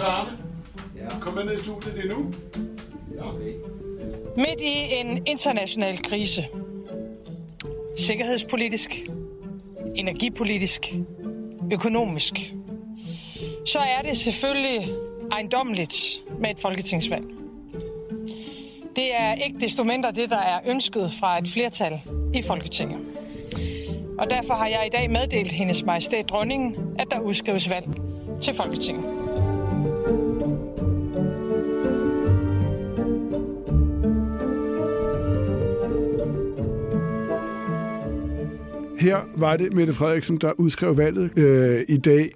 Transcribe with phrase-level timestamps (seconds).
[0.00, 0.38] Arne,
[0.96, 1.20] ja.
[1.20, 2.32] kom med ned i studiet, det er nu.
[3.14, 3.34] Ja.
[3.34, 3.52] Okay.
[4.36, 6.46] Midt i en international krise,
[7.98, 9.06] sikkerhedspolitisk,
[9.94, 10.94] energipolitisk,
[11.72, 12.54] økonomisk,
[13.66, 14.88] så er det selvfølgelig
[15.32, 17.24] ejendommeligt med et folketingsvalg.
[18.96, 22.00] Det er ikke desto mindre det, der er ønsket fra et flertal
[22.34, 22.98] i Folketinget.
[24.18, 27.86] Og derfor har jeg i dag meddelt hendes majestæt dronningen, at der udskrives valg
[28.40, 29.15] til Folketinget.
[39.06, 42.32] Her var det Mette Frederiksen, der udskrev valget øh, i dag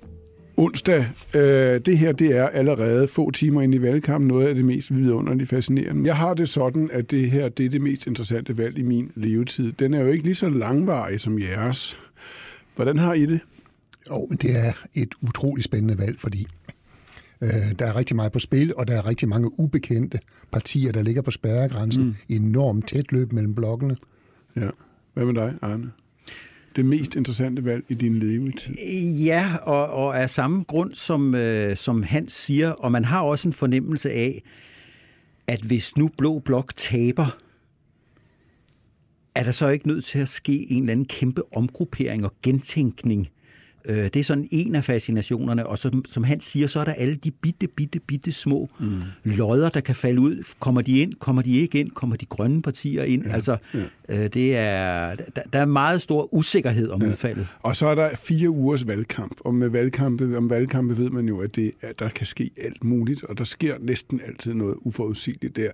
[0.57, 1.07] onsdag.
[1.35, 4.95] Øh, det her det er allerede få timer ind i valgkampen noget af det mest
[4.95, 6.07] vidunderligt fascinerende.
[6.07, 9.11] Jeg har det sådan, at det her det er det mest interessante valg i min
[9.15, 9.73] levetid.
[9.73, 11.97] Den er jo ikke lige så langvarig som jeres.
[12.77, 13.41] Hvordan har I det?
[14.11, 16.47] Jo, men det er et utroligt spændende valg, fordi
[17.43, 20.19] øh, der er rigtig meget på spil, og der er rigtig mange ubekendte
[20.53, 22.05] partier, der ligger på spærregrænsen.
[22.05, 22.15] Mm.
[22.29, 23.97] Enormt tæt løb mellem blokkene.
[24.57, 24.69] Ja.
[25.15, 25.91] Hvad med dig, Arne?
[26.77, 28.75] Det mest interessante valg i din levetid?
[29.25, 33.49] Ja, og, og af samme grund, som, øh, som Hans siger, og man har også
[33.49, 34.43] en fornemmelse af,
[35.47, 37.39] at hvis nu Blå Blok taber,
[39.35, 43.29] er der så ikke nødt til at ske en eller anden kæmpe omgruppering og gentænkning
[43.85, 46.93] Øh, det er sådan en af fascinationerne, og som, som han siger, så er der
[46.93, 49.03] alle de bitte, bitte, bitte små mm.
[49.25, 50.45] lodder, der kan falde ud.
[50.61, 51.15] Kommer de ind?
[51.15, 51.91] Kommer de ikke ind?
[51.91, 53.27] Kommer de grønne partier ind?
[53.27, 53.33] Ja.
[53.33, 53.79] Altså, ja.
[54.09, 57.09] Øh, det er, der, der er meget stor usikkerhed om ja.
[57.09, 57.47] udfaldet.
[57.63, 61.41] Og så er der fire ugers valgkamp, og med valgkampe, om valgkampe ved man jo,
[61.41, 65.57] at, det, at der kan ske alt muligt, og der sker næsten altid noget uforudsigeligt
[65.57, 65.71] der.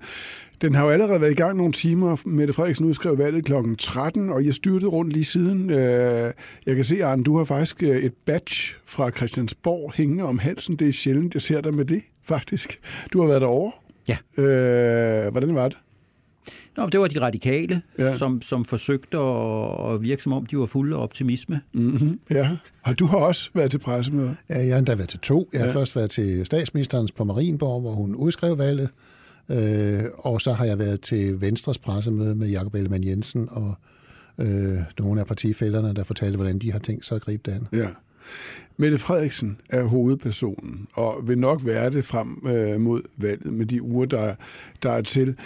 [0.61, 2.17] Den har jo allerede været i gang nogle timer.
[2.25, 3.53] Mette Frederiksen udskrev valget kl.
[3.79, 5.71] 13, og jeg styrtede rundt lige siden.
[5.71, 6.33] Øh,
[6.67, 10.77] jeg kan se, Arne, du har faktisk øh, et badge fra Christiansborg hængende om halsen.
[10.77, 12.81] Det er sjældent, jeg ser dig med det, faktisk.
[13.13, 13.73] Du har været derovre.
[14.09, 14.43] Ja.
[14.43, 15.77] Øh, hvordan var det?
[16.77, 18.17] Nå, det var de radikale, ja.
[18.17, 21.61] som, som forsøgte at, at virke som om, de var fulde af optimisme.
[21.73, 22.21] Mm-hmm.
[22.31, 24.35] Ja, og du har også været til pressemøder.
[24.49, 25.49] Ja, jeg har endda været til to.
[25.53, 25.75] Jeg har ja.
[25.75, 28.89] først været til statsministerens på Marienborg, hvor hun udskrev valget.
[29.49, 33.75] Øh, og så har jeg været til Venstres pressemøde med Jakob Ellemann Jensen og
[34.39, 37.67] øh, nogle af partifælderne, der fortalte, hvordan de har tænkt sig at gribe det an.
[37.73, 37.89] Ja.
[38.77, 43.83] Mette Frederiksen er hovedpersonen, og vil nok være det frem øh, mod valget med de
[43.83, 44.35] uger, der,
[44.83, 45.37] der er til.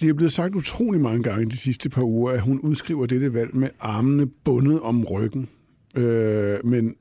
[0.00, 3.34] Det er blevet sagt utrolig mange gange de sidste par uger, at hun udskriver dette
[3.34, 5.48] valg med armene bundet om ryggen.
[5.96, 6.94] Øh, men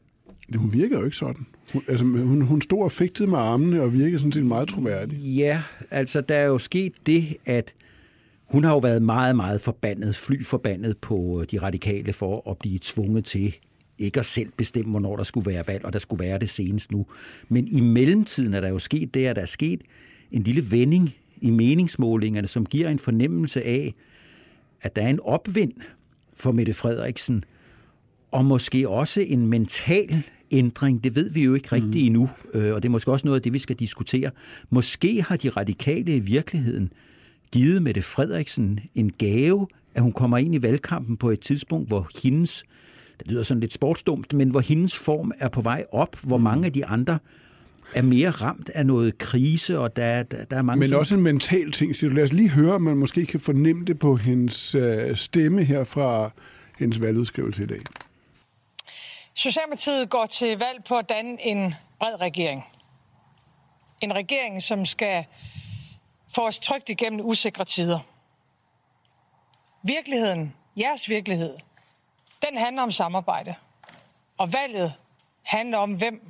[0.56, 1.46] hun virker jo ikke sådan.
[1.74, 5.18] Hun, altså, hun, hun stod og fægtede med armene og virkede sådan set meget troværdig.
[5.18, 5.62] Ja,
[5.92, 7.74] altså der er jo sket det, at
[8.48, 12.80] hun har jo været meget, meget forbandet, fly forbandet på de radikale for at blive
[12.82, 13.56] tvunget til
[14.00, 16.92] ikke at selv bestemme, hvornår der skulle være valg, og der skulle være det senest
[16.92, 17.06] nu.
[17.50, 19.82] Men i mellemtiden er der jo sket det, at der er sket
[20.32, 23.96] en lille vending i meningsmålingerne, som giver en fornemmelse af,
[24.82, 25.74] at der er en opvind
[26.34, 27.44] for Mette Frederiksen,
[28.32, 32.06] og måske også en mental ændring, det ved vi jo ikke rigtigt mm.
[32.06, 34.32] endnu, øh, og det er måske også noget af det, vi skal diskutere.
[34.70, 36.94] Måske har de radikale i virkeligheden
[37.52, 42.10] givet Mette Frederiksen en gave, at hun kommer ind i valgkampen på et tidspunkt, hvor
[42.24, 42.64] hendes,
[43.20, 46.44] det lyder sådan lidt sportsdumt, men hvor hendes form er på vej op, hvor mm.
[46.44, 47.20] mange af de andre
[47.96, 50.80] er mere ramt af noget krise, og der, der, der er mange...
[50.80, 52.16] Men også en mental ting, siger du.
[52.16, 55.84] Lad os lige høre, om man måske kan fornemme det på hendes øh, stemme her
[55.84, 56.32] fra
[56.80, 57.80] hendes valgudskrivelse i dag.
[59.34, 62.64] Socialdemokratiet går til valg på at danne en bred regering.
[64.02, 65.26] En regering, som skal
[66.36, 68.00] få os trygt igennem usikre tider.
[69.84, 71.54] Virkeligheden, jeres virkelighed,
[72.50, 73.56] den handler om samarbejde.
[74.38, 74.94] Og valget
[75.44, 76.22] handler om, hvem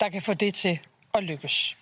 [0.00, 0.78] der kan få det til
[1.14, 1.76] at lykkes.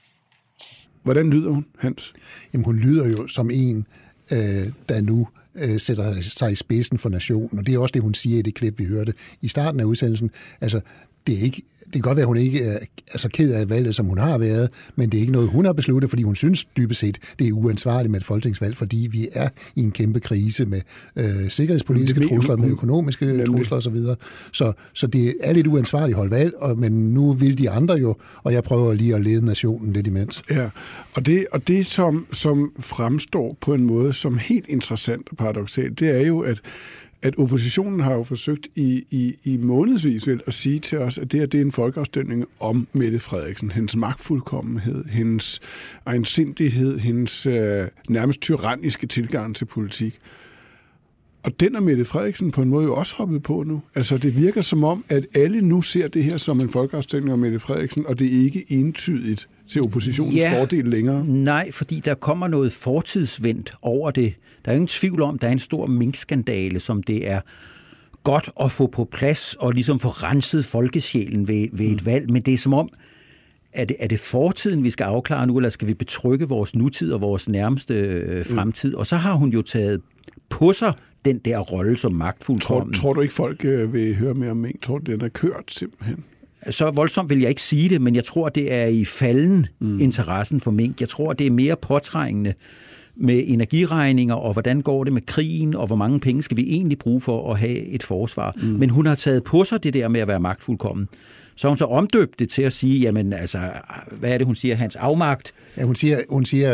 [1.02, 2.14] Hvordan lyder hun, Hans?
[2.52, 3.87] Jamen, hun lyder jo som en,
[4.32, 7.58] øh, der nu øh, sætter sig i spidsen for nationen.
[7.58, 9.84] Og det er også det, hun siger i det klip, vi hørte i starten af
[9.84, 10.31] udsendelsen.
[10.60, 10.81] Altså,
[11.26, 12.61] det, er ikke, det kan godt være, at hun ikke
[13.12, 15.65] er så ked af valget, som hun har været, men det er ikke noget, hun
[15.65, 19.29] har besluttet, fordi hun synes dybest set, det er uansvarligt med et folketingsvalg, fordi vi
[19.32, 20.81] er i en kæmpe krise med
[21.17, 23.47] øh, sikkerhedspolitiske det, trusler, med økonomiske nemlig.
[23.47, 23.97] trusler osv.
[23.97, 24.15] Så,
[24.53, 28.17] så, så det er lidt uansvarligt holde valg, og, men nu vil de andre jo,
[28.43, 30.43] og jeg prøver lige at lede nationen lidt imens.
[30.50, 30.69] Ja,
[31.15, 36.00] og det, og det som, som fremstår på en måde som helt interessant og paradoxalt,
[36.00, 36.61] det er jo, at
[37.25, 41.32] at oppositionen har jo forsøgt i, i, i månedsvis vel, at sige til os, at
[41.32, 45.61] det her det er en folkeafstemning om Mette Frederiksen, hendes magtfuldkommenhed, hendes
[46.06, 50.19] egensindighed, hendes øh, nærmest tyranniske tilgang til politik.
[51.43, 53.82] Og den er Mette Frederiksen på en måde jo også hoppet på nu.
[53.94, 57.38] Altså det virker som om, at alle nu ser det her som en folkeafstemning om
[57.38, 61.27] Mette Frederiksen, og det er ikke entydigt til oppositionens ja, fordel længere.
[61.27, 64.35] Nej, fordi der kommer noget fortidsvendt over det.
[64.64, 67.40] Der er ingen tvivl om, der er en stor minkskandale, som det er
[68.22, 72.06] godt at få på plads og ligesom få renset folkesjælen ved, ved et mm.
[72.06, 72.31] valg.
[72.31, 72.88] Men det er som om,
[73.72, 77.12] er det, er det fortiden, vi skal afklare nu, eller skal vi betrygge vores nutid
[77.12, 78.56] og vores nærmeste øh, mm.
[78.56, 78.94] fremtid?
[78.94, 80.00] Og så har hun jo taget
[80.49, 80.93] på sig
[81.25, 82.94] den der rolle som magtfuldkommen.
[82.94, 84.82] Tror, tror du ikke, folk øh, vil høre mere om mink?
[84.82, 86.25] Tror du, den er kørt simpelthen?
[86.70, 90.00] Så voldsomt vil jeg ikke sige det, men jeg tror, det er i falden mm.
[90.00, 91.00] interessen for mink.
[91.00, 92.55] Jeg tror, det er mere påtrængende
[93.16, 96.99] med energiregninger, og hvordan går det med krigen, og hvor mange penge skal vi egentlig
[96.99, 98.55] bruge for at have et forsvar.
[98.56, 98.62] Mm.
[98.62, 101.08] Men hun har taget på sig det der med at være magtfuldkommen.
[101.56, 103.58] Så hun så omdøbt det til at sige, jamen altså,
[104.20, 105.55] hvad er det, hun siger, hans afmagt?
[105.76, 106.70] Ja, hun siger, hun siger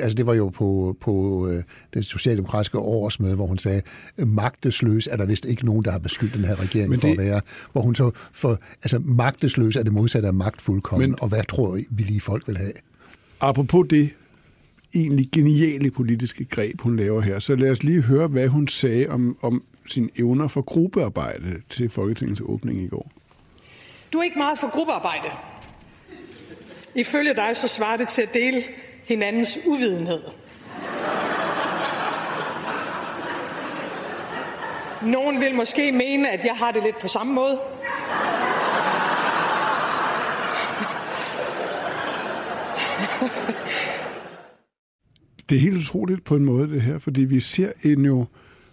[0.00, 1.62] altså det var jo på, på øh,
[1.94, 3.82] det socialdemokratiske årsmøde, hvor hun sagde,
[4.16, 7.00] magtesløs er der vist ikke nogen, der har beskyldt den her regering det...
[7.00, 7.40] for at være.
[7.72, 11.18] Hvor hun så, for, altså magtesløs er det modsatte af magtfuldkommen, Men...
[11.22, 12.72] og hvad tror vi lige folk vil have?
[13.40, 14.10] Apropos det,
[14.94, 17.38] egentlig geniale politiske greb, hun laver her.
[17.38, 21.90] Så lad os lige høre, hvad hun sagde om, om sine evner for gruppearbejde til
[21.90, 23.10] Folketingets åbning i går.
[24.12, 25.28] Du er ikke meget for gruppearbejde.
[26.94, 28.62] Ifølge dig så svarer det til at dele
[29.04, 30.20] hinandens uvidenhed.
[35.02, 37.58] Nogen vil måske mene, at jeg har det lidt på samme måde.
[45.50, 48.26] Det er helt utroligt på en måde, det her, fordi vi ser en jo,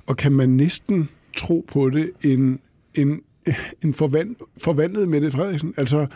[0.05, 2.59] og kan man næsten tro på det, en,
[2.95, 3.21] en,
[3.83, 5.73] en forvand, forvandlet Mette Frederiksen.
[5.77, 6.07] Altså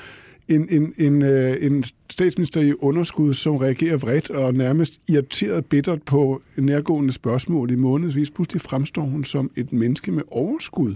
[0.48, 6.04] en, en, en, øh, en statsminister i underskud, som reagerer vredt og nærmest irriteret bittert
[6.04, 8.32] på nærgående spørgsmål i månedsvis.
[8.32, 10.94] Pludselig fremstår hun som et menneske med overskud,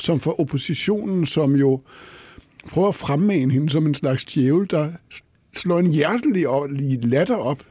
[0.00, 1.80] som for oppositionen, som jo
[2.68, 4.92] prøver at fremmane hende som en slags djævel, der
[5.56, 6.46] slår en hjertelig
[7.04, 7.62] latter op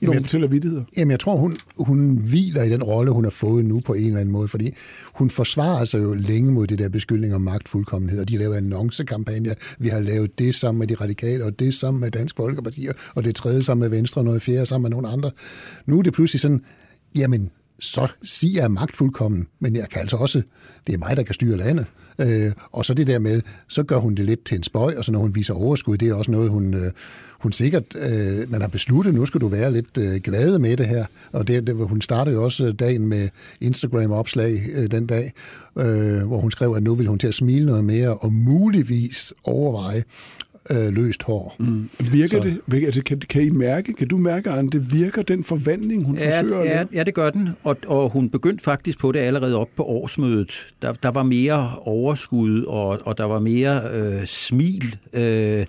[0.00, 0.84] når hun fortæller vidtigheder?
[0.96, 4.06] Jamen, jeg tror, hun, hun hviler i den rolle, hun har fået nu på en
[4.06, 4.74] eller anden måde, fordi
[5.14, 9.54] hun forsvarer sig jo længe mod det der beskyldning om magtfuldkommenhed, og de laver annoncekampagner.
[9.78, 13.24] Vi har lavet det sammen med de radikale, og det sammen med Dansk Folkeparti, og
[13.24, 15.30] det tredje sammen med Venstre, og noget fjerde sammen med nogle andre.
[15.86, 16.64] Nu er det pludselig sådan,
[17.16, 17.50] jamen,
[17.80, 20.42] så siger jeg magtfuldkommen, men jeg kan altså også,
[20.86, 21.86] det er mig, der kan styre landet.
[22.18, 25.04] Øh, og så det der med, så gør hun det lidt til en spøj, og
[25.04, 26.90] så når hun viser overskud, det er også noget, hun, øh,
[27.44, 30.86] hun sikkert, øh, man har besluttet, nu skal du være lidt øh, glad med det
[30.86, 31.04] her.
[31.32, 33.28] Og det, det, hun startede jo også øh, dagen med
[33.60, 35.32] Instagram-opslag øh, den dag,
[35.78, 39.32] øh, hvor hun skrev, at nu vil hun til at smile noget mere, og muligvis
[39.44, 40.02] overveje
[40.70, 41.56] øh, løst hår.
[41.58, 41.90] Mm.
[42.12, 42.50] Virker så.
[42.70, 42.84] det?
[42.84, 46.40] Altså, kan, kan I mærke, kan du mærke, at det virker den forvandling, hun ja,
[46.40, 49.68] forsøger ja, ja, det gør den, og, og hun begyndte faktisk på det allerede op
[49.76, 50.66] på årsmødet.
[50.82, 54.96] Der, der var mere overskud, og, og der var mere øh, smil.
[55.12, 55.66] Øh,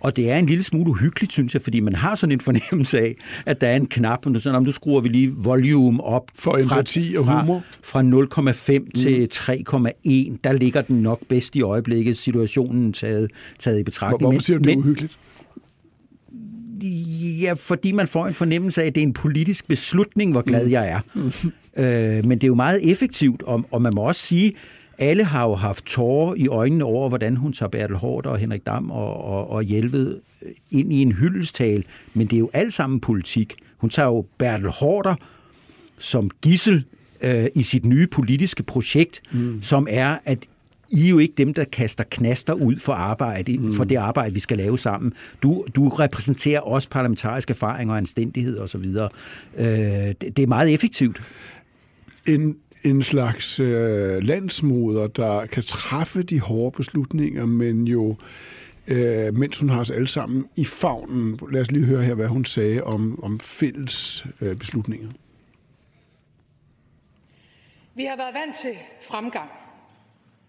[0.00, 2.98] og det er en lille smule uhyggeligt, synes jeg, fordi man har sådan en fornemmelse
[2.98, 3.16] af,
[3.46, 6.58] at der er en knap, og sådan, om du skruer vi lige volume op for
[6.58, 8.90] empati og humor fra, fra 0,5 mm.
[8.90, 10.38] til 3,1.
[10.44, 14.32] Der ligger den nok bedst i øjeblikket, situationen taget, taget i betragtning.
[14.32, 15.18] Hvorfor siger du, det er uhyggeligt?
[17.40, 20.64] Ja, fordi man får en fornemmelse af, at det er en politisk beslutning, hvor glad
[20.64, 20.70] mm.
[20.70, 21.00] jeg er.
[21.14, 21.82] Mm.
[21.82, 24.52] Øh, men det er jo meget effektivt, og, og man må også sige,
[25.00, 28.66] alle har jo haft tårer i øjnene over, hvordan hun tager Bertel Hård og Henrik
[28.66, 30.20] Dam og, og, og Hjelved
[30.70, 33.54] ind i en hyldestal, men det er jo alt sammen politik.
[33.78, 35.14] Hun tager jo Bertel Hårder
[35.98, 36.84] som gissel
[37.22, 39.62] øh, i sit nye politiske projekt, mm.
[39.62, 40.38] som er, at
[40.90, 43.74] I er jo ikke dem, der kaster knaster ud for arbejde, mm.
[43.74, 45.12] for det arbejde, vi skal lave sammen.
[45.42, 48.84] Du, du repræsenterer også parlamentarisk erfaring og anstændighed osv.
[49.56, 51.22] Øh, det, det er meget effektivt.
[52.26, 58.16] En en slags øh, landsmoder, der kan træffe de hårde beslutninger, men jo,
[58.86, 61.38] øh, mens hun har os alle sammen i favnen.
[61.50, 65.08] Lad os lige høre her, hvad hun sagde om, om fælles øh, beslutninger.
[67.94, 69.50] Vi har været vant til fremgang.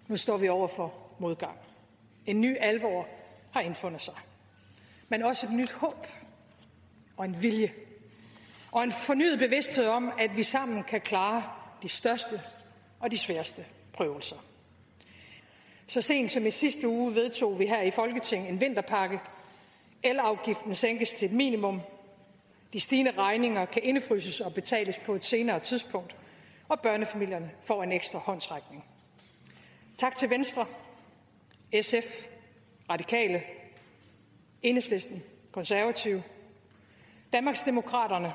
[0.07, 1.55] Nu står vi over for modgang.
[2.25, 3.07] En ny alvor
[3.51, 4.13] har indfundet sig.
[5.09, 6.07] Men også et nyt håb
[7.17, 7.71] og en vilje.
[8.71, 11.43] Og en fornyet bevidsthed om, at vi sammen kan klare
[11.81, 12.41] de største
[12.99, 14.35] og de sværeste prøvelser.
[15.87, 19.19] Så sent som i sidste uge vedtog vi her i Folketinget en vinterpakke.
[20.03, 21.81] Elafgiften sænkes til et minimum.
[22.73, 26.15] De stigende regninger kan indefryses og betales på et senere tidspunkt.
[26.69, 28.85] Og børnefamilierne får en ekstra håndtrækning.
[29.97, 30.65] Tak til Venstre,
[31.81, 32.25] SF,
[32.89, 33.43] Radikale,
[34.61, 36.23] Enhedslisten, Konservative,
[37.33, 38.33] Danmarksdemokraterne,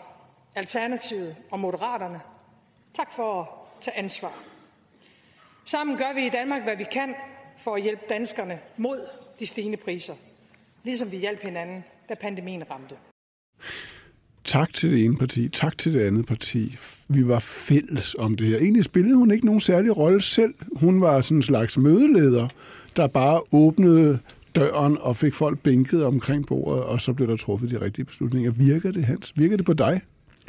[0.54, 2.20] Alternativet og Moderaterne–
[2.96, 3.46] Tak for at
[3.80, 4.32] tage ansvar.
[5.64, 7.14] Sammen gør vi i Danmark, hvad vi kan
[7.58, 9.00] for at hjælpe danskerne mod
[9.40, 10.14] de stigende priser.
[10.84, 12.94] Ligesom vi hjalp hinanden, da pandemien ramte.
[14.44, 16.76] Tak til det ene parti, tak til det andet parti.
[17.08, 18.58] Vi var fælles om det her.
[18.58, 20.54] Egentlig spillede hun ikke nogen særlig rolle selv.
[20.76, 22.48] Hun var sådan en slags mødeleder,
[22.96, 24.18] der bare åbnede
[24.54, 28.50] døren og fik folk bænket omkring bordet, og så blev der truffet de rigtige beslutninger.
[28.50, 29.32] Virker det, Hans?
[29.36, 30.00] Virker det på dig?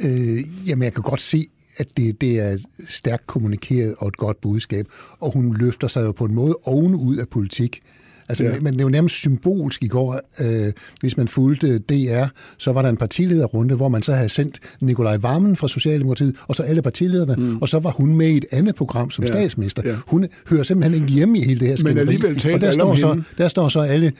[0.03, 2.57] Øh, jamen, jeg kan godt se, at det, det er
[2.89, 4.87] stærkt kommunikeret og et godt budskab,
[5.19, 7.81] og hun løfter sig jo på en måde ovenud af politik.
[8.29, 8.59] Altså, ja.
[8.61, 10.19] men det er jo nærmest symbolsk i går.
[10.41, 12.25] Øh, hvis man fulgte DR,
[12.57, 16.55] så var der en partilederrunde, hvor man så havde sendt Nikolaj Vammen fra Socialdemokratiet, og
[16.55, 17.57] så alle partilederne, mm.
[17.61, 19.27] og så var hun med i et andet program som ja.
[19.27, 19.81] statsminister.
[19.85, 19.95] Ja.
[20.07, 22.05] Hun hører simpelthen ikke hjemme i hele det her skænderi.
[22.05, 24.11] Men alligevel og der står, så, der står så alle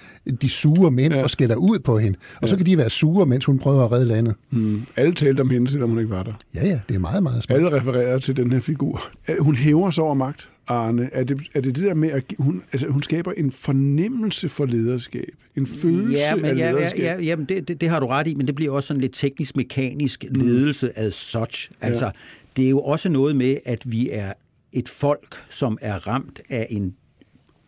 [0.42, 1.24] de sure mænd ja.
[1.24, 2.18] og skælder ud på hende.
[2.36, 2.48] Og ja.
[2.48, 4.36] så kan de være sure, mens hun prøver at redde landet.
[4.52, 4.82] Mm.
[4.96, 6.34] Alle talte om hende, selvom hun ikke var der.
[6.56, 7.58] Ja, ja, det er meget, meget smart.
[7.58, 9.04] Alle refererer til den her figur.
[9.40, 10.50] Hun hæver sig over magt.
[10.68, 14.50] Arne, er det, er det det der med, at hun, altså, hun skaber en fornemmelse
[14.50, 17.00] for lederskab, en følelse ja, men, af lederskab?
[17.00, 19.02] Ja, ja, jamen det, det, det har du ret i, men det bliver også sådan
[19.02, 20.42] lidt teknisk-mekanisk mm.
[20.42, 20.94] ledelse mm.
[20.96, 21.72] as such.
[21.82, 22.12] Altså, ja.
[22.58, 24.34] det er jo også noget med, at vi er
[24.74, 26.96] et folk, som er ramt af en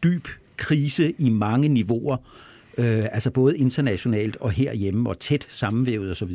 [0.04, 0.28] dyb
[0.58, 2.18] krise i mange niveauer,
[2.78, 6.32] øh, altså både internationalt og herhjemme, og tæt sammenvævet osv.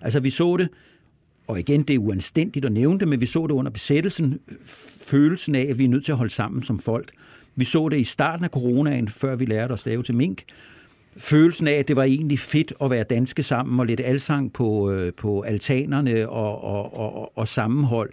[0.00, 0.68] Altså vi så det
[1.50, 4.40] og igen, det er uanstændigt at nævne det, men vi så det under besættelsen,
[5.00, 7.10] følelsen af, at vi er nødt til at holde sammen som folk.
[7.56, 10.42] Vi så det i starten af coronaen, før vi lærte at stave til mink.
[11.16, 14.90] Følelsen af, at det var egentlig fedt at være danske sammen og lidt alsang på,
[14.90, 18.10] øh, på altanerne og, og, og, og sammenhold.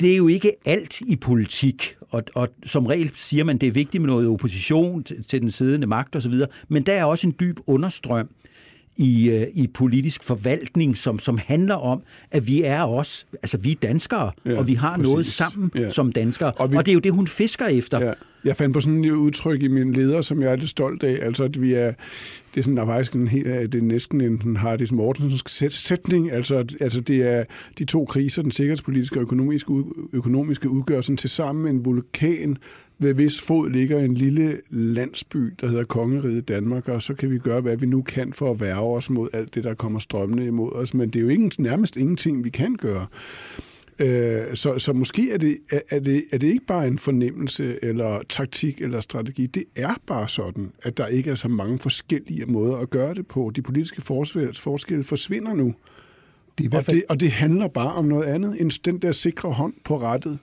[0.00, 3.72] Det er jo ikke alt i politik, og, og som regel siger man, det er
[3.72, 6.34] vigtigt med noget opposition til, til den siddende magt osv.,
[6.68, 8.28] men der er også en dyb understrøm
[8.96, 13.70] i, øh, i politisk forvaltning, som, som handler om, at vi er også, altså vi
[13.70, 15.10] er danskere, ja, og vi har præcis.
[15.10, 15.90] noget sammen ja.
[15.90, 16.52] som danskere.
[16.52, 18.00] Og, vi, og det er jo det, hun fisker efter.
[18.00, 18.12] Ja.
[18.44, 21.18] Jeg fandt på sådan et udtryk i min leder, som jeg er lidt stolt af,
[21.22, 21.92] altså at vi er,
[22.54, 26.54] det er sådan, der er faktisk en det er næsten en Hardis Mortensens sætning, altså,
[26.54, 27.44] at, altså det er
[27.78, 29.72] de to kriser, den sikkerhedspolitiske og økonomiske,
[30.12, 32.58] økonomiske udgør sådan til sammen en vulkan,
[32.98, 37.38] ved hvis fod ligger en lille landsby, der hedder Kongeriget Danmark, og så kan vi
[37.38, 40.46] gøre, hvad vi nu kan for at værve os mod alt det, der kommer strømmende
[40.46, 40.94] imod os.
[40.94, 43.06] Men det er jo ikke, nærmest ingenting, vi kan gøre.
[44.00, 45.58] Øh, så, så måske er det,
[45.90, 49.46] er, det, er det ikke bare en fornemmelse eller taktik eller strategi.
[49.46, 53.26] Det er bare sådan, at der ikke er så mange forskellige måder at gøre det
[53.26, 53.52] på.
[53.56, 54.02] De politiske
[54.54, 55.74] forskelle forsvinder nu.
[56.58, 56.96] Det er i hvert fald...
[56.96, 60.00] og, det, og det handler bare om noget andet end den der sikre hånd på
[60.00, 60.38] rettet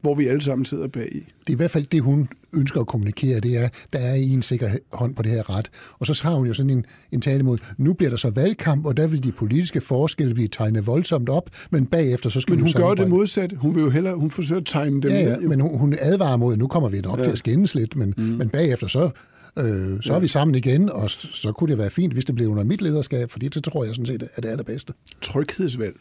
[0.00, 1.18] hvor vi alle sammen sidder bag i.
[1.18, 4.42] Det er i hvert fald det, hun ønsker at kommunikere, det er, der er en
[4.42, 5.70] sikker hånd på det her ret.
[5.98, 8.86] Og så har hun jo sådan en, en tale mod, nu bliver der så valgkamp,
[8.86, 12.60] og der vil de politiske forskelle blive tegnet voldsomt op, men bagefter så skal Men
[12.60, 13.56] hun gør det modsatte.
[13.56, 16.36] Hun vil jo hellere, hun forsøger at tegne dem ja, ja, men hun, hun advarer
[16.36, 17.24] mod, nu kommer vi nok ja.
[17.24, 18.22] til at skændes lidt, men, mm.
[18.22, 19.10] men bagefter så
[19.58, 20.14] Øh, så ja.
[20.14, 22.82] er vi sammen igen, og så kunne det være fint, hvis det blev under mit
[22.82, 24.92] lederskab, fordi det tror jeg sådan set, at det er det bedste.
[25.20, 25.96] Tryghedsvalg,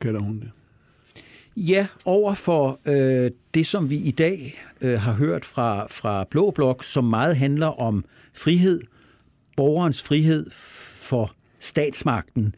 [0.00, 0.50] kalder hun det.
[1.56, 6.50] Ja, over for øh, det, som vi i dag øh, har hørt fra, fra Blå
[6.50, 8.80] Blok, som meget handler om frihed,
[9.56, 12.54] borgerens frihed for statsmagten,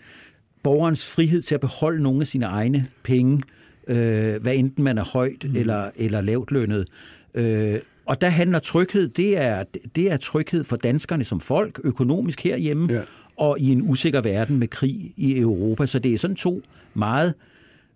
[0.63, 3.43] borgerens frihed til at beholde nogle af sine egne penge,
[3.89, 5.57] øh, hvad enten man er højt mm.
[5.57, 6.89] eller, eller lavt lønnet.
[7.35, 9.65] Øh, og der handler tryghed, det er,
[9.97, 13.01] det er tryghed for danskerne som folk, økonomisk herhjemme, ja.
[13.37, 15.87] og i en usikker verden med krig i Europa.
[15.87, 16.63] Så det er sådan to
[16.95, 17.35] meget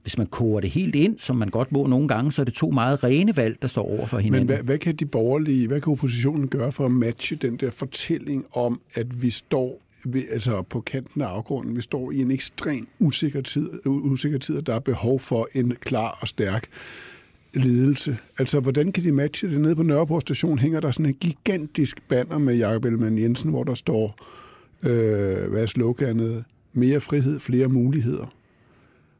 [0.08, 2.54] hvis man koger det helt ind, som man godt må nogle gange, så er det
[2.54, 4.46] to meget rene valg, der står over for hinanden.
[4.46, 7.70] Men hvad, hvad kan de borgerlige, hvad kan oppositionen gøre for at matche den der
[7.70, 12.30] fortælling om, at vi står ved, altså på kanten af afgrunden, vi står i en
[12.30, 16.68] ekstrem usikker tid, usikker tid, og der er behov for en klar og stærk
[17.54, 18.18] ledelse.
[18.38, 19.60] Altså, hvordan kan de matche det?
[19.60, 23.64] Nede på Nørreport station hænger der sådan en gigantisk banner med Jakob Ellemann Jensen, hvor
[23.64, 24.26] der står,
[24.82, 26.44] øh, hvad er sloganet?
[26.72, 28.37] Mere frihed, flere muligheder.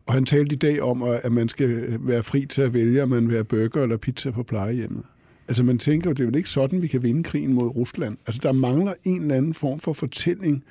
[0.09, 3.09] Og han talte i dag om, at man skal være fri til at vælge, om
[3.09, 5.03] man vil have burger eller pizza på plejehjemmet.
[5.49, 8.17] Altså man tænker jo, det er jo ikke sådan, vi kan vinde krigen mod Rusland.
[8.27, 10.65] Altså der mangler en eller anden form for fortælling,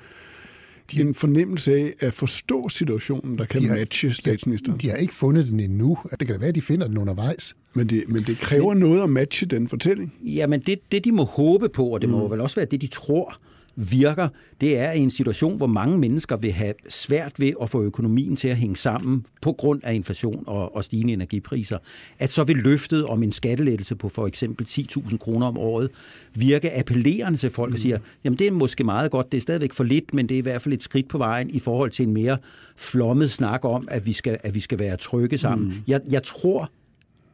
[0.92, 4.78] de, en fornemmelse af at forstå situationen, der kan de har, matche statsministeren.
[4.78, 5.98] De, de har ikke fundet den endnu.
[6.20, 7.56] Det kan være, at de finder den undervejs.
[7.74, 10.14] Men det, men det kræver men, noget at matche den fortælling.
[10.24, 12.30] Jamen det, det, de må håbe på, og det må mm.
[12.30, 13.38] vel også være det, de tror,
[13.78, 14.28] virker,
[14.60, 18.48] det er en situation, hvor mange mennesker vil have svært ved at få økonomien til
[18.48, 21.78] at hænge sammen på grund af inflation og, og stigende energipriser,
[22.18, 25.90] at så vil løftet om en skattelettelse på for eksempel 10.000 kroner om året
[26.34, 29.72] virke appellerende til folk og siger, jamen det er måske meget godt, det er stadigvæk
[29.72, 32.06] for lidt, men det er i hvert fald et skridt på vejen i forhold til
[32.06, 32.38] en mere
[32.76, 35.68] flommet snak om, at vi skal, at vi skal være trygge sammen.
[35.68, 35.74] Mm.
[35.88, 36.70] Jeg, jeg tror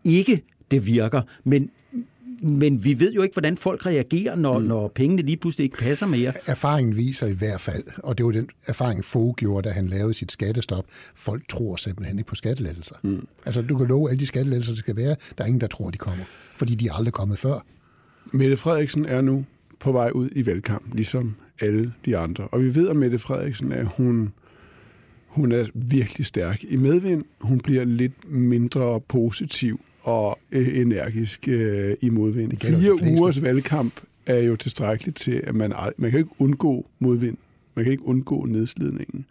[0.05, 1.71] ikke, det virker, men
[2.43, 4.65] men vi ved jo ikke, hvordan folk reagerer, når, mm.
[4.65, 6.33] når pengene lige pludselig ikke passer mere.
[6.47, 10.15] Erfaringen viser i hvert fald, og det var den erfaring, Fogh gjorde, da han lavede
[10.15, 10.85] sit skattestop.
[11.15, 12.97] Folk tror simpelthen ikke på skattelettelser.
[13.03, 13.27] Mm.
[13.47, 15.17] Altså, du kan love alle de skattelettelser, der skal være.
[15.39, 16.25] Der er ingen, der tror, de kommer,
[16.57, 17.67] fordi de er aldrig kommet før.
[18.33, 19.45] Mette Frederiksen er nu
[19.81, 22.49] på vej ud i valgkamp, ligesom alle de andre.
[22.49, 24.33] Og vi ved om Mette Frederiksen, at hun,
[25.27, 27.25] hun er virkelig stærk i medvind.
[27.41, 32.53] Hun bliver lidt mindre positiv og øh, energisk øh, i modvind.
[32.61, 37.37] Fire ugers valgkamp er jo tilstrækkeligt til, at man, man kan ikke undgå modvind.
[37.75, 39.27] Man kan ikke undgå nedslidningen.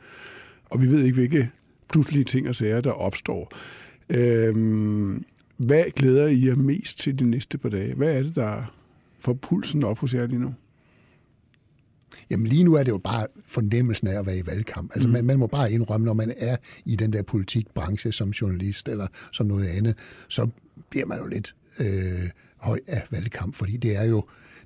[0.70, 1.50] Og vi ved ikke, hvilke
[1.90, 3.52] pludselige ting og sager, der opstår.
[4.10, 5.24] Øhm,
[5.58, 7.94] hvad glæder I jer mest til de næste par dage?
[7.94, 8.74] Hvad er det, der
[9.20, 10.54] får pulsen op hos jer lige nu?
[12.30, 14.92] Jamen lige nu er det jo bare fornemmelsen af at være i valgkamp.
[14.96, 15.14] Altså mm.
[15.14, 19.08] man, man må bare indrømme, når man er i den der politikbranche som journalist eller
[19.32, 19.96] som noget andet,
[20.28, 20.48] så
[20.90, 24.24] bliver man jo lidt øh, høj af valgkamp, fordi det er jo,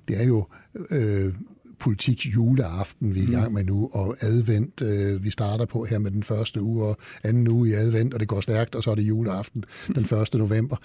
[0.08, 0.46] det er jo
[0.90, 1.34] øh,
[1.78, 5.98] politik juleaften, vi er i gang med nu, og advent, øh, vi starter på her
[5.98, 8.90] med den første uge, og anden uge i advent, og det går stærkt, og så
[8.90, 10.34] er det juleaften den 1.
[10.34, 10.76] november.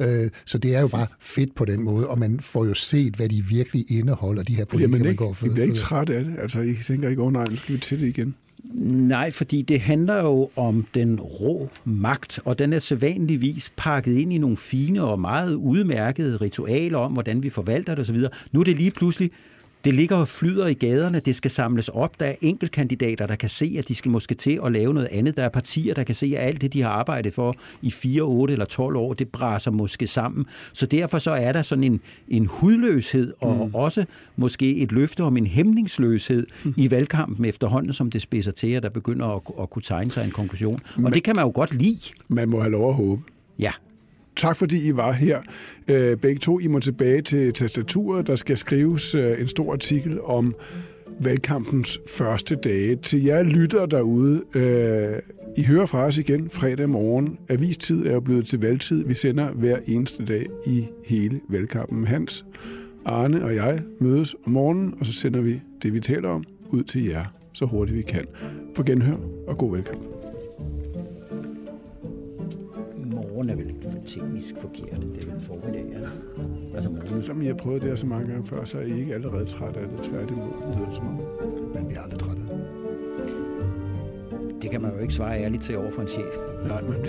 [0.00, 3.14] Øh, så det er jo bare fedt på den måde, og man får jo set,
[3.14, 5.46] hvad de virkelig indeholder, de her politikere, Jamen, man går for.
[5.46, 6.34] I bliver ikke træt af det?
[6.38, 8.34] Altså, I tænker ikke, åh oh, nej, nu skal vi til det igen?
[8.74, 14.32] Nej, fordi det handler jo om den rå magt, og den er sædvanligvis pakket ind
[14.32, 18.22] i nogle fine og meget udmærkede ritualer om, hvordan vi forvalter det osv.
[18.52, 19.30] Nu er det lige pludselig
[19.84, 22.20] det ligger og flyder i gaderne, det skal samles op.
[22.20, 25.36] Der er enkeltkandidater, der kan se, at de skal måske til at lave noget andet.
[25.36, 28.22] Der er partier, der kan se, at alt det, de har arbejdet for i 4,
[28.22, 30.46] 8 eller 12 år, det braser måske sammen.
[30.72, 33.74] Så derfor så er der sådan en, en hudløshed, og mm.
[33.74, 34.04] også
[34.36, 36.74] måske et løfte om en hæmningsløshed mm.
[36.76, 40.24] i valgkampen efterhånden, som det spidser til, at der begynder at, at kunne tegne sig
[40.24, 40.80] en konklusion.
[40.94, 42.12] Og Men, det kan man jo godt lide.
[42.28, 43.22] Man må have lov at håbe.
[43.58, 43.72] Ja.
[44.36, 45.40] Tak fordi I var her.
[45.88, 48.26] Øh, begge to, I må tilbage til tastaturet.
[48.26, 50.54] Der skal skrives øh, en stor artikel om
[51.20, 52.96] valgkampens første dage.
[52.96, 55.18] Til jer lytter derude, øh,
[55.56, 57.38] I hører fra os igen fredag morgen.
[57.48, 59.04] Avistid er jo blevet til valgtid.
[59.04, 62.06] Vi sender hver eneste dag i hele valgkampen.
[62.06, 62.44] Hans,
[63.04, 66.82] Arne og jeg mødes om morgenen, og så sender vi det, vi taler om, ud
[66.82, 68.24] til jer så hurtigt vi kan.
[68.74, 69.16] For genhør
[69.46, 70.06] og god velkommen
[73.42, 73.71] morgen er vel
[74.06, 75.02] teknisk forkert.
[75.14, 75.98] Det er vel formiddag, ja.
[76.74, 77.24] Altså morgen.
[77.24, 79.44] Som I har prøvet det her så mange gange før, så er I ikke allerede
[79.44, 79.98] træt af det.
[80.02, 81.14] Tværtimod, lyder det som om.
[81.74, 82.58] Men vi er aldrig trætte af det.
[84.62, 86.34] Det kan man jo ikke svare ærligt til over for en chef.
[86.66, 86.94] Nej, men...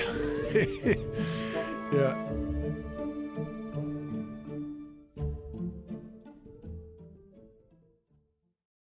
[2.00, 2.10] ja.